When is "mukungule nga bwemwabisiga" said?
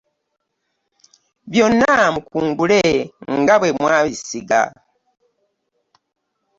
2.15-4.61